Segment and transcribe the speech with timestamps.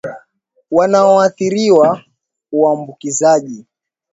[0.71, 2.03] wanaoathiriwa
[2.51, 3.65] uambukizaji